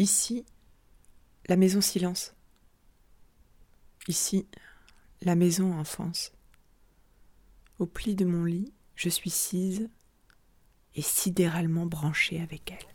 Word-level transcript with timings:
Ici, 0.00 0.46
la 1.46 1.56
maison 1.56 1.82
silence. 1.82 2.32
Ici, 4.08 4.46
la 5.20 5.34
maison 5.34 5.78
enfance. 5.78 6.32
Au 7.78 7.84
pli 7.84 8.14
de 8.14 8.24
mon 8.24 8.46
lit, 8.46 8.72
je 8.94 9.10
suis 9.10 9.28
sise 9.28 9.90
et 10.94 11.02
sidéralement 11.02 11.84
branchée 11.84 12.40
avec 12.40 12.72
elle. 12.72 12.86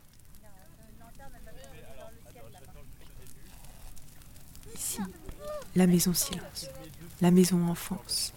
Ici, 4.74 4.98
la 5.76 5.86
maison 5.86 6.12
silence, 6.12 6.66
la 7.20 7.30
maison 7.30 7.68
enfance, 7.68 8.34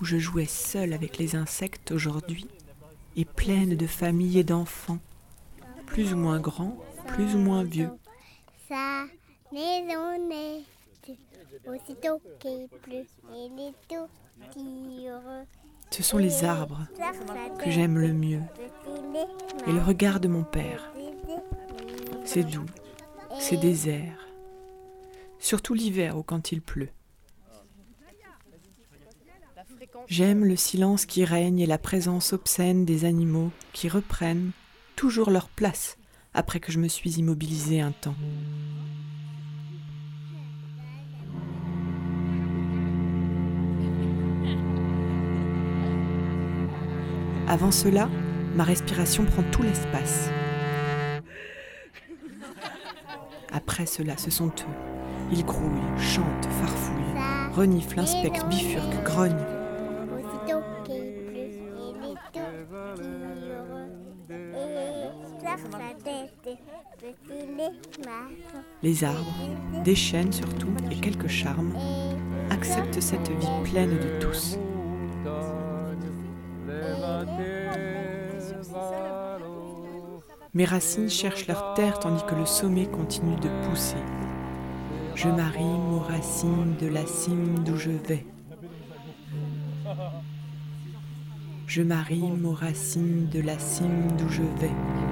où 0.00 0.04
je 0.04 0.18
jouais 0.18 0.46
seule 0.46 0.94
avec 0.94 1.16
les 1.16 1.36
insectes 1.36 1.92
aujourd'hui, 1.92 2.48
et 3.14 3.24
pleine 3.24 3.76
de 3.76 3.86
familles 3.86 4.40
et 4.40 4.44
d'enfants, 4.44 4.98
plus 5.86 6.12
ou 6.12 6.16
moins 6.16 6.40
grands, 6.40 6.76
plus 7.12 7.34
ou 7.34 7.38
moins 7.38 7.64
vieux. 7.64 7.90
Sa 8.68 9.04
maison 9.52 10.30
est 10.30 10.64
aussitôt 11.68 12.20
qu'il 12.38 12.68
pleut, 12.82 13.06
il 13.34 13.60
est 13.60 13.74
tout 13.88 14.06
petit 14.40 15.08
heureux. 15.08 15.44
Ce 15.90 16.02
sont 16.02 16.18
les 16.18 16.44
arbres 16.44 16.86
que 17.58 17.70
j'aime 17.70 17.98
le 17.98 18.12
mieux, 18.12 18.42
et 19.66 19.72
le 19.72 19.80
regard 19.80 20.20
de 20.20 20.28
mon 20.28 20.44
père. 20.44 20.92
C'est 22.24 22.44
doux, 22.44 22.66
c'est 23.40 23.56
désert, 23.56 24.28
surtout 25.38 25.74
l'hiver 25.74 26.16
ou 26.16 26.22
quand 26.22 26.52
il 26.52 26.62
pleut. 26.62 26.90
J'aime 30.06 30.44
le 30.44 30.56
silence 30.56 31.06
qui 31.06 31.24
règne 31.24 31.60
et 31.60 31.66
la 31.66 31.78
présence 31.78 32.32
obscène 32.32 32.84
des 32.84 33.04
animaux 33.04 33.50
qui 33.72 33.88
reprennent 33.88 34.52
toujours 34.96 35.30
leur 35.30 35.48
place 35.48 35.96
après 36.34 36.60
que 36.60 36.72
je 36.72 36.78
me 36.78 36.88
suis 36.88 37.18
immobilisée 37.18 37.80
un 37.80 37.92
temps. 37.92 38.14
Avant 47.48 47.72
cela, 47.72 48.08
ma 48.54 48.62
respiration 48.62 49.24
prend 49.24 49.42
tout 49.50 49.62
l'espace. 49.62 50.30
Après 53.52 53.86
cela, 53.86 54.16
ce 54.16 54.30
sont 54.30 54.48
eux. 54.48 55.32
Ils 55.32 55.44
grouillent, 55.44 55.98
chantent, 55.98 56.46
farfouillent, 56.60 57.52
reniflent, 57.52 57.98
inspectent, 57.98 58.48
bifurquent, 58.48 59.02
grognent. 59.02 59.59
Les 68.82 69.04
arbres, 69.04 69.82
des 69.84 69.94
chênes 69.94 70.32
surtout, 70.32 70.72
et 70.90 70.96
quelques 70.96 71.28
charmes, 71.28 71.74
acceptent 72.50 73.00
cette 73.00 73.28
vie 73.28 73.70
pleine 73.70 73.98
de 73.98 74.20
tous. 74.20 74.58
Mes 80.52 80.64
racines 80.64 81.08
cherchent 81.08 81.46
leur 81.46 81.74
terre 81.74 82.00
tandis 82.00 82.24
que 82.24 82.34
le 82.34 82.46
sommet 82.46 82.86
continue 82.86 83.36
de 83.36 83.48
pousser. 83.64 84.02
Je 85.14 85.28
m'arrime 85.28 85.94
aux 85.94 86.00
racines 86.00 86.76
de 86.80 86.88
la 86.88 87.06
cime 87.06 87.58
d'où 87.60 87.76
je 87.76 87.90
vais. 87.90 88.26
Je 91.66 91.82
m'arrime 91.82 92.44
aux 92.46 92.54
racines 92.54 93.28
de 93.28 93.40
la 93.40 93.58
cime 93.58 94.08
d'où 94.18 94.28
je 94.28 94.42
vais. 94.42 95.09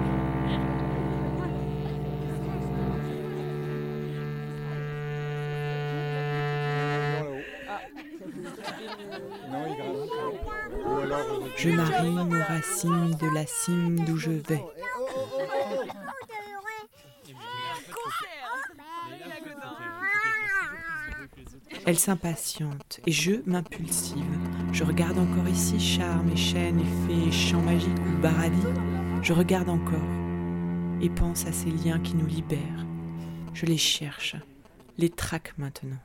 Je 11.57 11.71
m'arrime 11.71 12.33
aux 12.33 12.45
racines 12.45 13.17
de 13.21 13.35
la 13.35 13.47
cime 13.47 14.05
d'où 14.05 14.17
je 14.17 14.31
vais. 14.31 14.63
Elle 21.87 21.99
s'impatiente 21.99 23.01
et 23.07 23.13
je 23.13 23.33
m'impulsive. 23.47 24.25
Je 24.73 24.85
regarde 24.85 25.19
encore 25.19 25.49
ici 25.49 25.81
charme 25.81 26.31
et 26.31 26.37
chêne 26.37 26.81
et 26.81 27.07
fée 27.07 27.29
et 27.29 27.33
chant 27.33 27.63
magique 27.63 27.99
ou 27.99 28.21
baradis. 28.21 28.57
Je 29.23 29.33
regarde 29.33 29.69
encore 29.69 29.99
et 31.01 31.09
pense 31.09 31.47
à 31.47 31.53
ces 31.53 31.71
liens 31.71 31.99
qui 31.99 32.15
nous 32.15 32.27
libèrent. 32.27 32.87
Je 33.55 33.67
les 33.67 33.79
cherche, 33.79 34.37
les 34.99 35.09
traque 35.09 35.55
maintenant. 35.57 35.99